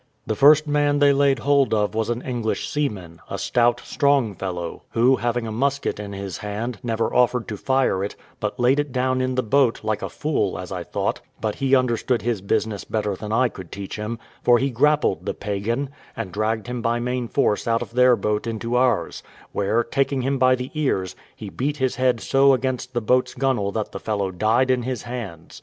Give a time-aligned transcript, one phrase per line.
[0.25, 4.81] The first man they laid hold of was an English seaman, a stout, strong fellow,
[4.93, 8.91] who having a musket in his hand, never offered to fire it, but laid it
[8.91, 12.83] down in the boat, like a fool, as I thought; but he understood his business
[12.83, 16.99] better than I could teach him, for he grappled the Pagan, and dragged him by
[16.99, 19.21] main force out of their boat into ours,
[19.51, 23.71] where, taking him by the ears, he beat his head so against the boat's gunnel
[23.73, 25.59] that the fellow died in his hands.